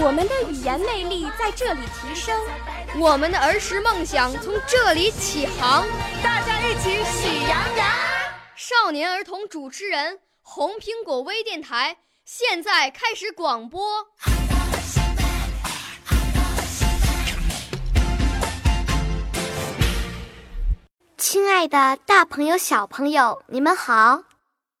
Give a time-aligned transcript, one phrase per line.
[0.00, 2.38] 我们的语言魅力在这里提升，
[3.00, 5.86] 我们的儿时梦想从这里起航。
[6.22, 7.86] 大家一起喜羊羊。
[8.54, 14.06] 少年儿童主持人，红苹果微电台现在开始广播。
[21.16, 24.22] 亲爱的，大朋友、小朋友，你们好，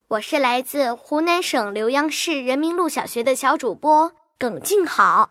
[0.08, 5.28] 我是来自湖南省浏阳市人民路小学的小主播耿静好。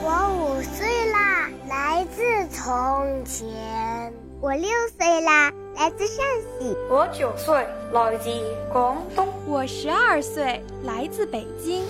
[0.00, 4.14] 我五岁啦，来自从前。
[4.40, 6.24] 我六岁啦，来自陕
[6.60, 6.76] 西。
[6.88, 8.30] 我九岁，来自
[8.72, 9.26] 广东。
[9.44, 11.84] 我十二岁，来自北京。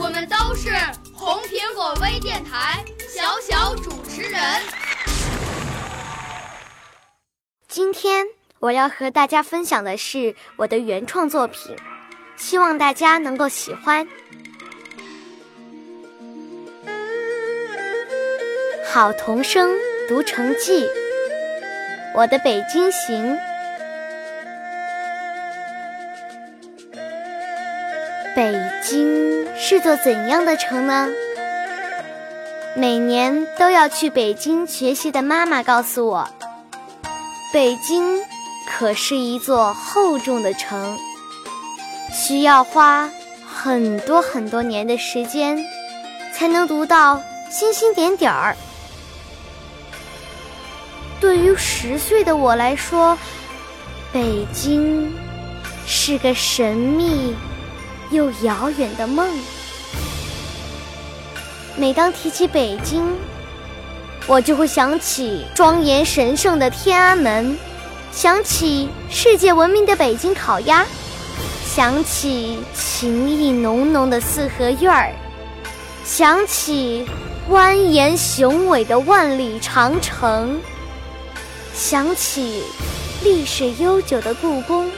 [0.00, 0.70] 我们都是
[1.14, 4.40] 红苹果微电台小小主持人。
[7.68, 8.26] 今天
[8.58, 11.76] 我要和大家分享的是我的原创作品，
[12.36, 14.06] 希望大家能够喜欢。
[18.86, 19.72] 好童声
[20.08, 20.86] 读成记，
[22.14, 23.36] 我的北京行。
[28.36, 31.08] 北京是座怎样的城呢？
[32.76, 36.28] 每年都要去北京学习的妈妈告诉我。
[37.52, 38.20] 北京
[38.66, 40.98] 可是一座厚重的城，
[42.14, 43.10] 需要花
[43.44, 45.58] 很多很多年的时间，
[46.32, 47.20] 才能读到
[47.50, 48.56] 星星点点儿。
[51.20, 53.18] 对于十岁的我来说，
[54.12, 55.12] 北京
[55.88, 57.34] 是个神秘
[58.12, 59.28] 又遥远的梦。
[61.76, 63.12] 每当提起北京，
[64.28, 67.58] 我就会想起庄严神圣的天安门，
[68.12, 70.86] 想起世界闻名的北京烤鸭，
[71.74, 75.12] 想起情意浓浓的四合院儿，
[76.04, 77.04] 想起
[77.50, 80.60] 蜿蜒雄伟的万里长城，
[81.74, 82.62] 想起
[83.24, 84.88] 历史悠久的故宫。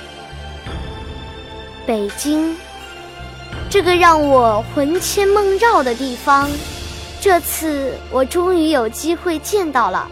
[1.87, 2.55] 北京，
[3.71, 6.47] 这个让我魂牵梦绕的地方。
[7.23, 10.07] 这次我终于有机会见到了，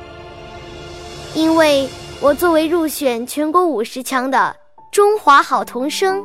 [1.34, 1.86] 因为
[2.22, 4.56] 我作为入选全国五十强的
[4.90, 6.24] 中华好童声，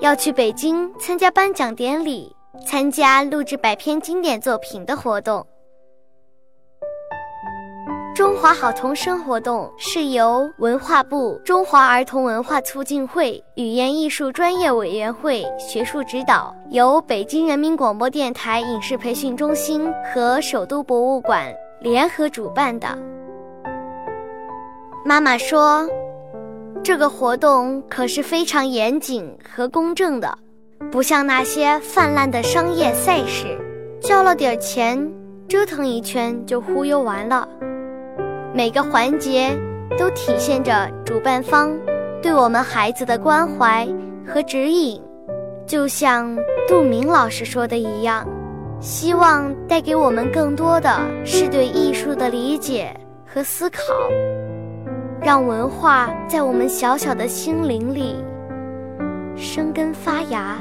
[0.00, 2.34] 要去北京参加颁奖典礼，
[2.66, 5.46] 参加录制百篇经典作品的活动。
[8.14, 22.96] 中华好童声活动是由文化部中华儿童文化促进会语言艺术专业委员会学术指导，由北京人民广播电台影视培训中心和首都博物馆联合主办的。
[25.04, 25.86] 妈妈说，
[26.84, 30.38] 这个活动可是非常严谨和公正的，
[30.92, 33.58] 不像那些泛滥的商业赛事，
[34.02, 35.10] 交了点钱，
[35.48, 37.48] 折腾一圈就忽悠完了。
[38.54, 39.58] 每个环节
[39.98, 41.74] 都体现着主办方
[42.22, 43.88] 对我们孩子的关怀
[44.26, 45.00] 和指引，
[45.66, 46.36] 就像
[46.68, 48.28] 杜明老师说的一样，
[48.78, 52.94] 希望带给我们更多的是对艺术的理解
[53.26, 53.80] 和思考，
[55.24, 58.22] 让文化在我们小小的心灵里
[59.34, 60.58] 生根发芽。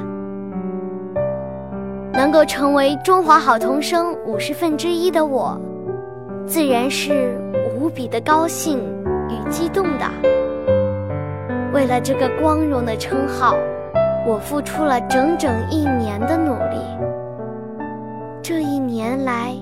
[2.13, 5.59] 能够成为中华好童声五十分之一的我，
[6.47, 7.37] 自然是。
[7.75, 8.79] 无比的高兴
[9.27, 10.05] 与激动的，
[11.73, 13.57] 为了这个光荣的称号，
[14.25, 16.77] 我付出了整整一年的努力。
[18.41, 19.53] 这一年来，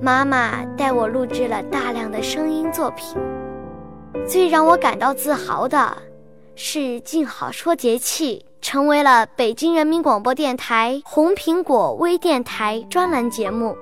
[0.00, 3.16] 妈妈带我录制了大量的声音作品。
[4.24, 5.96] 最让我感到自豪的
[6.54, 13.76] 是，《静好说节气》成为了北京人民广播电台红苹果微电台专栏节目。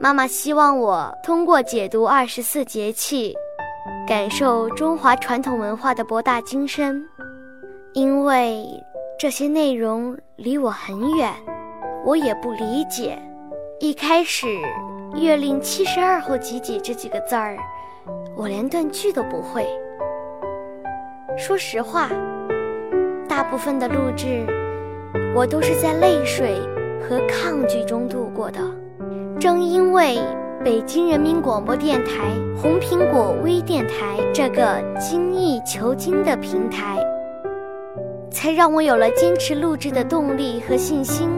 [0.00, 3.34] 妈妈希望我通过解读二十四节气，
[4.06, 7.04] 感受中华传统文化的博大精深。
[7.92, 8.64] 因为
[9.18, 11.32] 这些内容离我很远，
[12.04, 13.16] 我也不理解。
[13.80, 14.46] 一开始
[15.14, 17.56] ，“月令七十二候几几”这几个字儿，
[18.36, 19.66] 我连断句都不会。
[21.36, 22.08] 说实话，
[23.28, 24.46] 大部分的录制，
[25.34, 26.56] 我都是在泪水
[27.00, 28.60] 和抗拒中度过的。
[29.38, 30.18] 正因为
[30.64, 36.98] 北京人民广播电台红苹果微电台这个精益求精的平台，
[38.30, 41.28] 才让我有了坚持录制的动力和信心。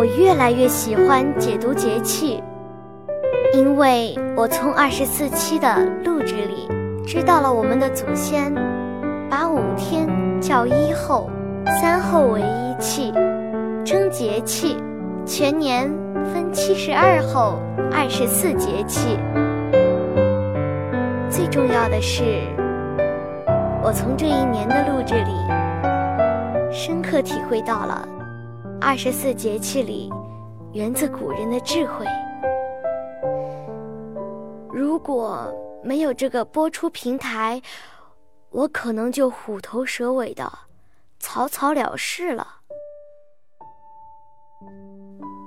[0.00, 2.42] 我越来越喜欢解读节气，
[3.52, 6.66] 因为我从二十四期的录制里
[7.06, 8.50] 知道了我们的祖先
[9.28, 10.08] 把五天
[10.40, 11.28] 叫一候，
[11.82, 13.12] 三候为一气，
[13.84, 14.78] 称节气，
[15.26, 15.90] 全年。
[16.32, 17.58] 分七十二候，
[17.92, 19.18] 二十四节气。
[21.28, 22.22] 最重要的是，
[23.82, 28.08] 我从这一年的录制里，深刻体会到了
[28.82, 30.10] 二十四节气里
[30.72, 32.06] 源自古人的智慧。
[34.72, 35.52] 如果
[35.84, 37.60] 没有这个播出平台，
[38.48, 40.50] 我可能就虎头蛇尾的
[41.18, 42.46] 草草了事了。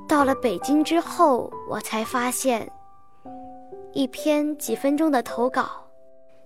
[0.08, 2.72] 到了北京之后，我才发现，
[3.94, 5.66] 一篇几分钟的投稿，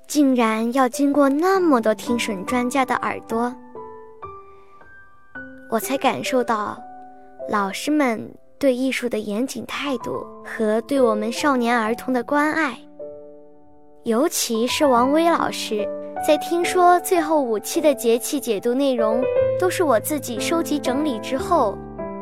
[0.07, 3.53] 竟然要经过那么多听审专家的耳朵，
[5.69, 6.81] 我才感受到，
[7.49, 12.77] 老师们对艺术的严谨态度和对我们少年儿童的关爱。
[14.03, 15.85] 尤其是王威老师，
[16.25, 19.21] 在听说最后五期的节气解读内容
[19.59, 21.77] 都是我自己收集整理之后，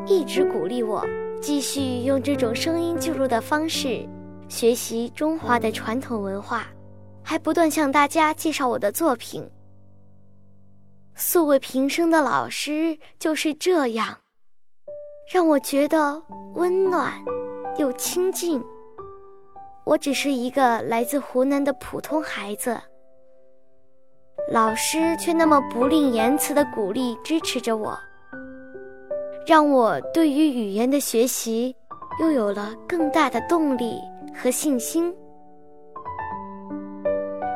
[0.06, 1.04] 一直鼓励我。
[1.40, 4.04] 继续用这种声音记录的方式
[4.48, 6.66] 学习中华的传统文化，
[7.22, 9.48] 还不断向大家介绍我的作品。
[11.18, 14.18] 素未平生的老师就是这样，
[15.32, 16.22] 让我觉得
[16.54, 17.10] 温暖
[17.78, 18.62] 又亲近。
[19.86, 22.78] 我只是一个来自湖南的普通孩子，
[24.52, 27.98] 老师却那么不吝言辞的鼓励支持着我。
[29.46, 31.74] 让我对于语言的学习
[32.20, 33.98] 又有了更大的动力
[34.34, 35.14] 和信心。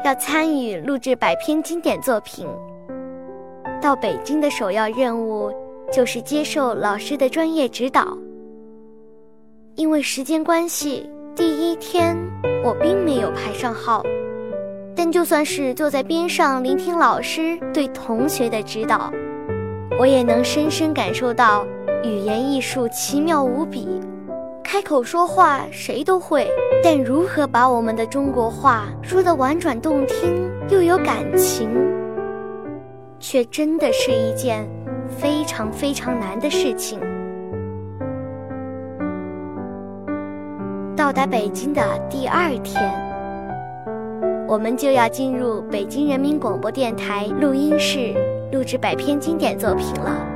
[0.03, 2.49] 要参与录制百篇经典作品，
[3.81, 5.53] 到北京的首要任务
[5.93, 8.17] 就是接受老师的专业指导。
[9.77, 12.17] 因为时间关系，第一天
[12.65, 14.03] 我并没有排上号，
[14.95, 19.11] 但就算是坐在边上聆听老师对同学的指导，
[19.99, 21.67] 我也能深深感受到。
[22.03, 23.87] 语言艺术奇妙无比，
[24.65, 26.49] 开口说话谁都会，
[26.83, 31.69] 但如何把我们的中国话说得婉转动听又有感情，
[33.21, 34.67] 却真的是一件
[35.07, 36.99] 非常非常难的事情。
[40.97, 42.83] 到达北京的第二天，
[44.49, 48.15] 我们就要进入北京人民广播电台录音室
[48.53, 50.27] 录制百篇经典作品了。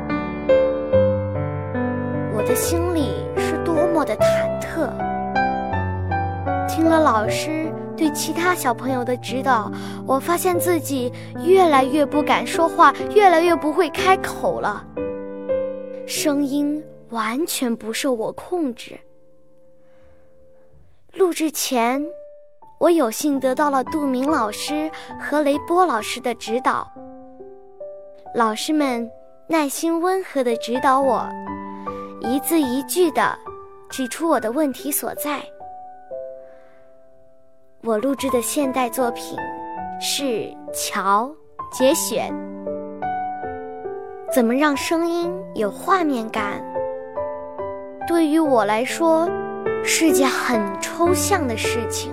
[2.37, 4.91] 我的心里是多么的忐忑。
[6.69, 7.64] 听了老师
[7.97, 9.71] 对其他小朋友的指导，
[10.07, 11.13] 我发现自己
[11.45, 14.85] 越来越不敢说话，越来越不会开口了。
[16.07, 18.99] 声音完全不受我控制。
[21.13, 22.05] 录制前，
[22.79, 26.91] 我有幸得到了杜明老师和雷波老师的指导。
[28.35, 29.09] 老师们
[29.47, 31.25] 耐心温和地指导我。
[32.21, 33.39] 一字一句地
[33.89, 35.41] 指出我的问题所在。
[37.87, 39.37] 我录制的现代作品
[40.01, 40.23] 是
[40.73, 41.31] 《桥》
[41.79, 42.33] 节选。
[44.33, 46.65] 怎么让声音有画面感？
[48.09, 49.29] 对于我来说
[49.85, 52.11] 是件很抽象的事情，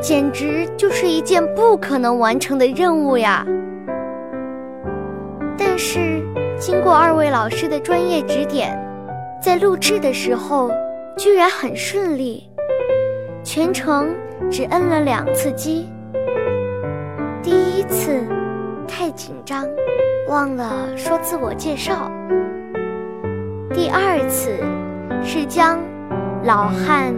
[0.00, 3.44] 简直就是一件不可能完成的任务呀！
[5.58, 6.24] 但是。
[6.58, 8.78] 经过二位老师的专业指点，
[9.42, 10.70] 在录制的时候
[11.16, 12.46] 居然很顺利，
[13.42, 14.14] 全程
[14.50, 15.88] 只摁了两次机。
[17.42, 18.20] 第一次
[18.86, 19.64] 太紧张，
[20.28, 22.10] 忘了说自我介绍；
[23.72, 24.58] 第二次
[25.22, 25.78] 是将
[26.44, 27.14] “老汉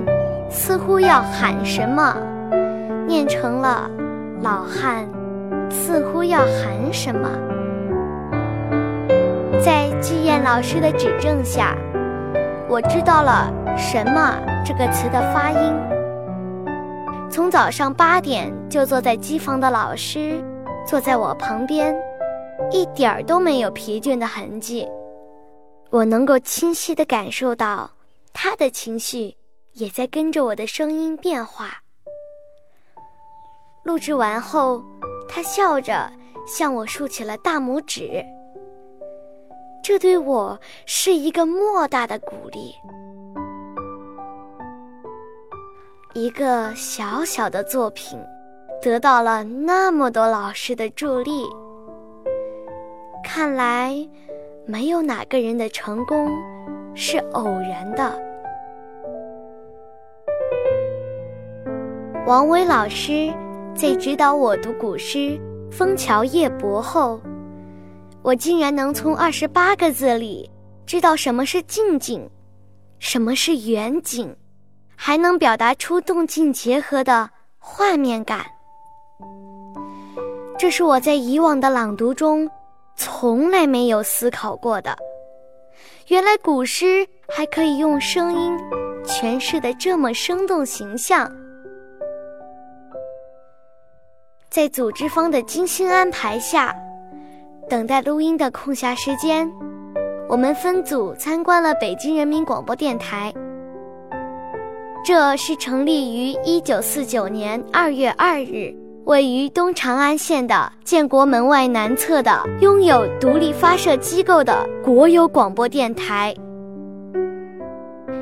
[0.51, 2.17] 似乎要喊什么”
[3.09, 3.91] 念成了
[4.43, 5.09] “老汉
[5.71, 7.29] 似乎要喊什么”。
[9.59, 11.75] 在季燕老师的指正下，
[12.69, 15.73] 我知道了“什么”这个词的发音。
[17.33, 20.45] 从早上八点就坐在机房的老师，
[20.87, 21.97] 坐在我旁边，
[22.71, 24.87] 一点儿都没有疲倦的痕迹。
[25.89, 27.91] 我能够清晰地感受到
[28.35, 29.35] 他的情绪
[29.73, 31.71] 也在跟着我的声音变化。
[33.83, 34.85] 录制完后，
[35.27, 36.12] 他笑着
[36.47, 38.23] 向我竖起了大拇指。
[39.83, 42.75] 这对我是一个莫大的鼓励。
[46.14, 48.19] 一个小小的作品，
[48.83, 51.47] 得到了那么多老师的助力。
[53.25, 53.97] 看来，
[54.66, 56.31] 没有哪个人的成功
[56.95, 58.21] 是偶然的。
[62.26, 63.33] 王维老师
[63.75, 65.19] 在指导我读古诗
[65.71, 67.19] 《枫桥夜泊》后，
[68.21, 70.50] 我竟然能从二十八个字里
[70.85, 72.28] 知道什么是近景，
[72.99, 74.37] 什么是远景，
[75.04, 77.28] 还能表达出动静结合的
[77.59, 78.47] 画面感。
[80.56, 82.49] 这是我在以往的朗读中
[82.94, 84.97] 从来没有思考过的。
[86.06, 88.56] 原来古诗还可以用声音
[89.04, 91.28] 诠释的这么生动形象。
[94.49, 96.73] 在组织方的精心安排下，
[97.68, 99.50] 等待录音的空暇时间，
[100.28, 103.35] 我们分组参观了北京人民广播电台。
[105.04, 108.73] 这是成立于一九四九年二月二日，
[109.04, 116.32] 位于东长安县的建国门外南侧的拥有独立发射机构的国有广播电台。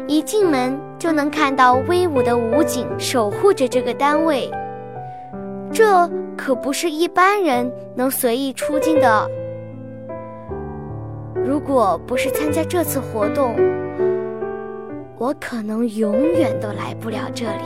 [0.06, 4.50] 一进门就能看到威武的武警守护着这个单位。
[5.70, 9.28] 这可不是一般人能随意出境的。
[11.44, 13.54] 如果不是参加这次活动，
[15.20, 17.64] 我可能永远都来不了这里。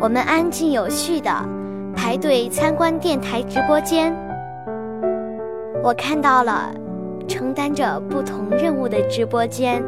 [0.00, 1.30] 我们安静有序的
[1.94, 4.16] 排队参观电台直播间，
[5.82, 6.72] 我看到了
[7.28, 9.84] 承担着不同任务的直播间，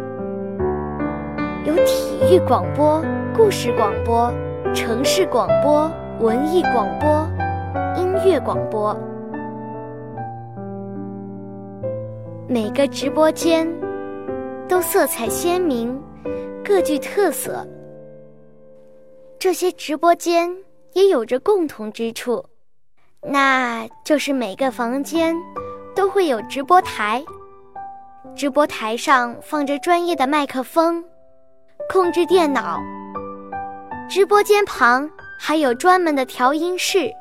[1.65, 3.03] 有体育广播。
[3.35, 4.31] 故事广播、
[4.75, 5.91] 城市广播、
[6.21, 7.27] 文艺广播、
[7.97, 8.95] 音乐广播，
[12.51, 13.69] 每个直播间
[14.67, 16.03] 都色彩鲜明，
[16.65, 17.69] 各具特色。
[19.39, 20.51] 这些直播间
[20.95, 22.43] 也有着共同之处，
[23.21, 25.37] 那就是每个房间
[25.95, 27.23] 都会有直播台，
[28.35, 31.05] 直播台上放着专业的麦克风、
[31.93, 32.81] 控制电脑。
[34.09, 35.07] 直播间旁
[35.39, 37.13] 还有专门的调音室。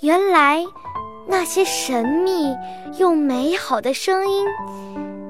[0.00, 0.64] 原来，
[1.28, 2.54] 那些神秘
[2.98, 4.46] 又美好的声音，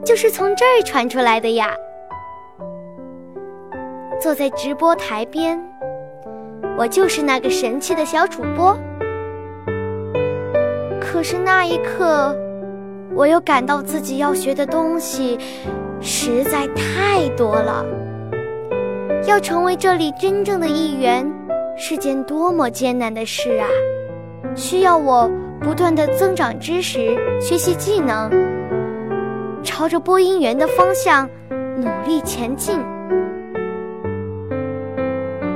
[0.05, 1.75] 就是从这儿传出来的呀。
[4.21, 5.59] 坐在直播台边，
[6.79, 8.77] 我就是那个神气的小主播。
[11.01, 12.37] 可是那一刻，
[13.15, 15.39] 我又感到自己要学的东西
[16.01, 17.85] 实在太多了。
[19.27, 21.27] 要成为这里真正的一员，
[21.77, 23.69] 是件多么艰难的事啊！
[24.55, 25.31] 需要我
[25.67, 28.31] 不断的增长知识、学习技能，
[29.65, 32.79] 朝着播音员的方向努力前进。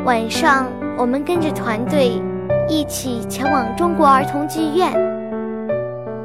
[0.05, 0.67] 晚上，
[0.99, 2.21] 我们跟着团队
[2.69, 4.93] 一起前往中国儿童剧院。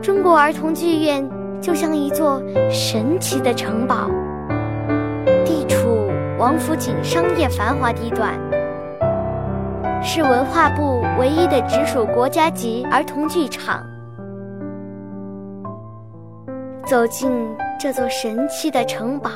[0.02, 1.24] 中国儿童剧院
[1.62, 4.10] 就像一座神奇的城堡。
[5.46, 8.34] 地处王府井商业繁华地段，
[10.08, 13.84] 是文化部唯一的直属国家级儿童剧场。
[16.86, 17.32] 走进
[17.80, 19.32] 这座神奇的城堡，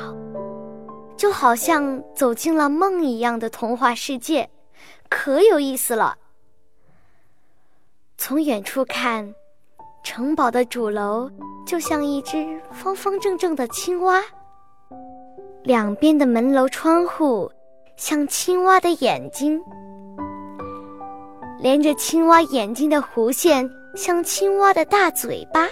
[1.16, 4.48] 就好像走进了梦一样的童话世界，
[5.08, 6.16] 可有意思了。
[8.16, 9.34] 从远处看，
[10.04, 11.28] 城堡的主楼
[11.66, 14.22] 就像一只方方正正的青蛙。
[15.64, 17.50] 两边的门楼窗户
[17.96, 19.60] 像青蛙的眼睛，
[21.62, 25.66] 连着青蛙眼睛的弧线像青蛙的大嘴巴，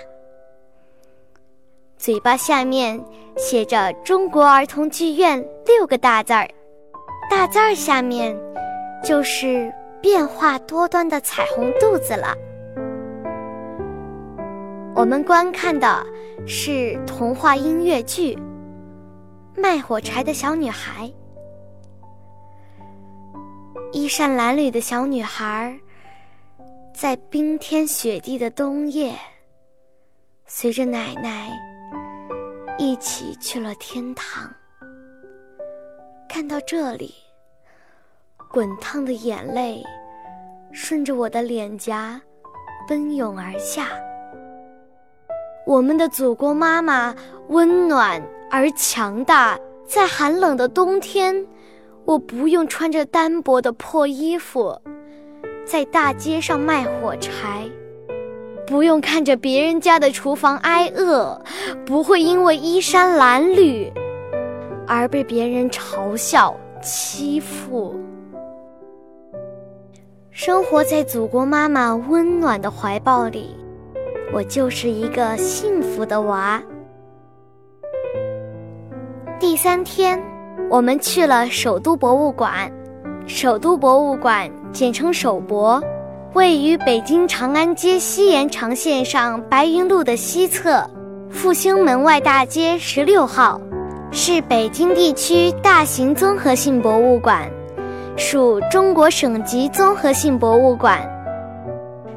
[1.97, 3.03] 嘴巴下面
[3.37, 6.47] 写着“中国儿童剧院”六个大字儿，
[7.31, 8.37] 大字儿下面
[9.03, 12.37] 就是变化多端的彩虹肚子了。
[14.95, 16.05] 我们观看的
[16.47, 18.37] 是童话音乐剧。
[19.57, 21.11] 卖火柴的小女孩，
[23.93, 25.79] 衣衫褴褛的小女孩，
[26.95, 29.15] 在冰天雪地的冬夜，
[30.47, 31.51] 随着奶奶
[32.77, 34.53] 一起去了天堂。
[36.29, 37.15] 看到这里，
[38.51, 39.83] 滚烫的眼泪
[40.71, 42.21] 顺着我的脸颊
[42.87, 43.89] 奔涌而下。
[45.67, 47.15] 我们的祖国妈妈
[47.49, 48.23] 温暖。
[48.51, 51.47] 而强大，在寒冷的冬天，
[52.09, 54.81] 我不用穿着单薄的破衣服，
[55.67, 57.69] 在大街上卖火柴，
[58.67, 61.39] 不用看着别人家的厨房挨饿，
[61.85, 63.93] 不会因为衣衫褴褛
[64.87, 67.95] 而被别人嘲笑欺负。
[70.31, 73.55] 生活在祖国妈妈温暖的怀抱里，
[74.33, 76.63] 我就是一个幸福的娃。
[79.39, 80.19] 第三天，
[80.71, 82.71] 我们去了首都博物馆。
[83.27, 85.83] 首都博物馆简称首博，
[86.35, 90.83] 位于北京长安街西延长线上白云路的西侧，
[91.31, 93.59] 复兴门外大街十六号，
[94.11, 97.51] 是北京地区大型综合性博物馆，
[98.17, 101.01] 属中国省级综合性博物馆。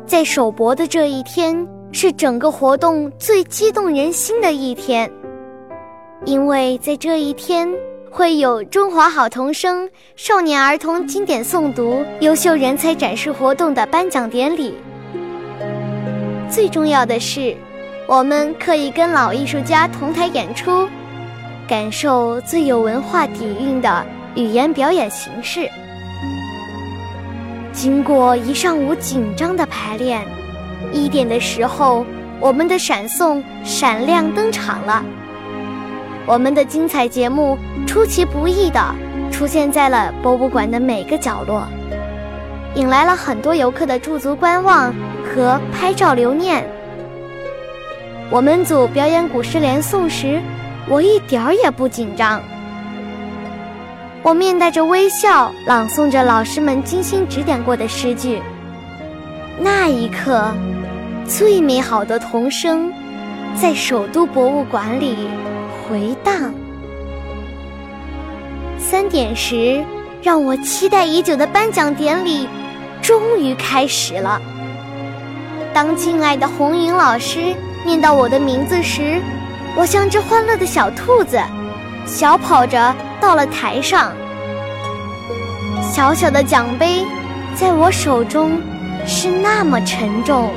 [0.05, 5.09] 在首博的这一天，是整个活动最激动人心的一天，
[6.25, 7.69] 因为在这一天。
[8.13, 14.75] 会有中华好童声、少年儿童经典诵读、优秀人才展示活动的颁奖典礼。
[16.49, 17.55] 最重要的是，
[18.05, 20.85] 我们可以跟老艺术家同台演出，
[21.65, 25.69] 感受最有文化底蕴的语言表演形式。
[27.71, 30.21] 经过一上午紧张的排练，
[30.91, 32.05] 一点的时候，
[32.41, 35.01] 我们的闪送闪亮登场了。
[36.27, 37.57] 我们的精彩节目
[37.91, 38.95] 出其不意地
[39.33, 41.67] 出现在了博物馆的每个角落，
[42.73, 44.95] 引来了很多游客的驻足观望
[45.25, 46.65] 和拍照留念。
[48.29, 50.39] 我们组表演古诗连诵时，
[50.87, 52.41] 我一点儿也不紧张，
[54.23, 58.41] 我面带着微笑朗诵着老师们精心指点过的诗句。
[59.59, 60.49] 那一刻，
[61.27, 62.89] 最美好的童声，
[63.57, 65.27] 在首都博物馆里。
[65.89, 66.53] 回荡。
[68.91, 69.81] 三点时，
[70.21, 72.45] 让我期待已久的颁奖典礼
[73.01, 74.37] 终于开始了。
[75.73, 77.55] 当敬爱的红云老师
[77.85, 79.21] 念到我的名字时，
[79.77, 81.39] 我像只欢乐的小兔子，
[82.05, 84.11] 小跑着到了台上。
[85.89, 87.05] 小小的奖杯
[87.55, 88.59] 在我手中
[89.07, 90.49] 是那么沉重。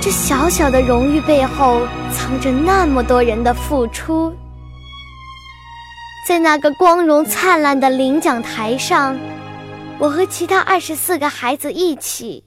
[0.00, 1.82] 这小小的荣誉背后，
[2.14, 4.34] 藏着那么多人的付出。
[6.26, 9.16] 在那个光荣灿烂的领奖台上，
[9.96, 12.42] 我和其他二十四个孩子一起，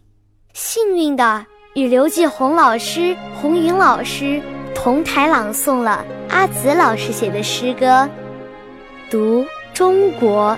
[0.54, 4.42] 幸运地与刘继红老师、红云老师
[4.76, 7.86] 同台朗诵了阿紫老师写的诗歌
[9.10, 10.52] 《读中国》。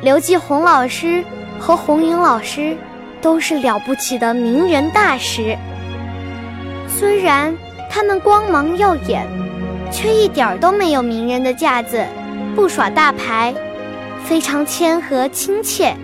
[0.00, 1.24] 刘继红老师
[1.58, 2.76] 和红云老师。
[3.20, 5.56] 都是了不起的名人大师。
[6.86, 7.56] 虽然
[7.88, 9.26] 他们光芒耀眼，
[9.94, 12.04] 却一点儿都没有名人的架子，
[12.56, 13.54] 不耍大牌，
[14.24, 15.94] 非常谦和亲切。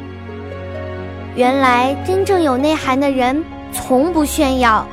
[1.35, 4.87] 原来真正有内涵的人从不炫耀，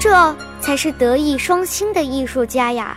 [0.00, 2.96] 这才是德艺双馨的艺术家呀。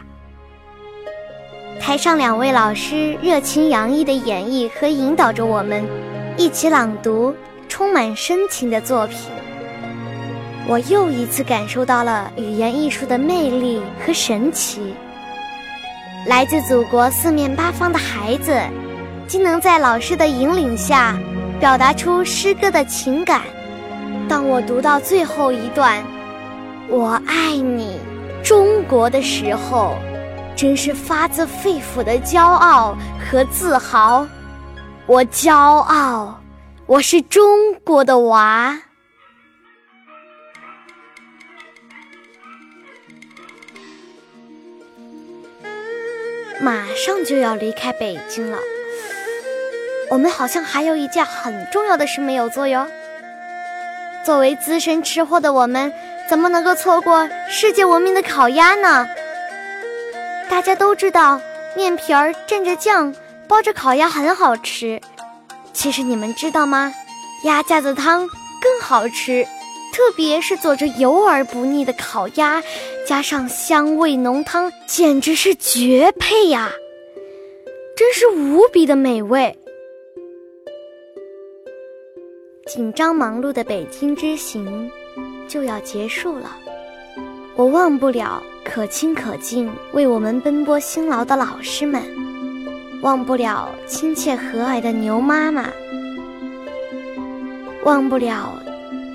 [1.80, 5.84] 台上两位老师热情洋溢的演绎和引导着我们，
[6.38, 7.36] 一起朗读。
[7.70, 9.18] 充满深情的作品，
[10.68, 14.96] 我又一次感受到了语言艺术的魅力和神奇。
[16.28, 18.54] 来自祖国四面八方的孩子，
[19.28, 21.18] 竟能在老师的引领下，
[21.58, 23.44] 表达出诗歌的情感。
[24.28, 26.04] 当我读到最后一段
[26.92, 27.98] “我爱你，
[28.44, 29.96] 中国”的时候，
[30.54, 34.28] 真是发自肺腑的骄傲和自豪。
[35.06, 36.38] 我骄傲。
[36.88, 38.78] 我是中国的娃，
[46.60, 48.58] 马上就要离开北京了。
[50.10, 52.88] 我们好像还有一件很重要的事没有做哟。
[54.26, 55.93] 作为资深吃货的我们，
[56.30, 59.08] 怎么能够错过世界闻名的烤鸭呢？
[60.50, 61.41] 大家都知道，
[61.76, 63.13] 面皮儿蘸着酱，
[63.48, 65.02] 包着烤鸭很好吃。
[65.74, 66.93] 其实你们知道吗？
[67.43, 69.46] 鸭架子汤更好吃，
[69.97, 72.62] 特别是做着油而不腻的烤鸭，
[73.07, 76.71] 加上香味浓汤，简直是绝配呀！
[77.95, 79.57] 真是无比的美味。
[82.67, 84.88] 紧张忙碌的北京之行
[85.47, 86.55] 就要结束了，
[87.55, 92.03] 我忘不了可亲可敬为我们奔波辛劳的老师们。
[93.01, 95.67] 忘不了亲切和蔼的牛妈妈，
[97.83, 98.62] 忘不了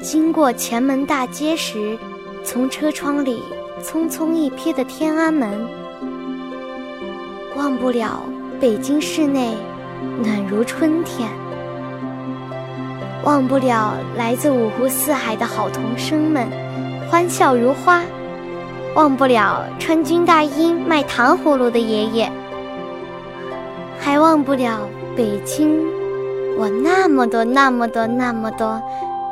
[0.02, 1.96] 经过前门大街时，
[2.42, 3.40] 从车窗里
[3.80, 5.48] 匆匆一瞥的天安门，
[7.54, 8.20] 忘不了
[8.60, 9.56] 北京市内
[10.20, 11.28] 暖如春天，
[13.22, 16.48] 忘不了来自五湖四海的好童生们，
[17.08, 18.02] 欢笑如花；
[18.96, 22.28] 忘不了穿军大衣卖糖葫芦的爷爷，
[24.00, 24.80] 还忘不了
[25.14, 25.80] 北京，
[26.58, 28.82] 我那么多、那么多、那么多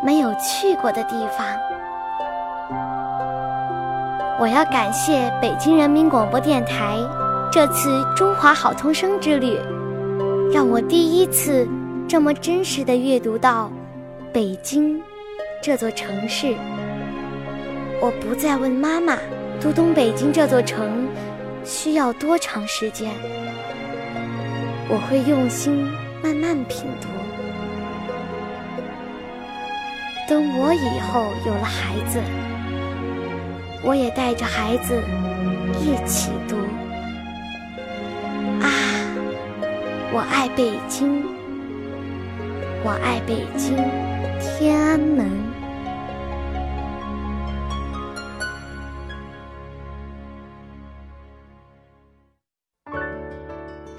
[0.05, 1.47] 没有去过的地方。
[4.39, 6.97] 我要感谢北京人民广播电台
[7.53, 9.59] 这次中华好童声之旅，
[10.53, 11.69] 让我第一次
[12.09, 13.71] 这么真实的阅读到。
[14.33, 15.03] 北京
[15.61, 16.55] 这座城市，
[18.01, 19.19] 我不再问妈妈
[19.61, 21.09] 读懂北京这座城
[21.65, 23.11] 需要多长时间，
[24.89, 27.09] 我会用心慢慢品读。
[30.31, 32.21] 等我以后有了孩子，
[33.83, 34.95] 我也带着孩子
[35.81, 36.55] 一起读。
[38.63, 38.71] 啊，
[40.13, 41.25] 我爱北京，
[42.85, 43.77] 我爱北京。
[44.41, 45.50] 天安门。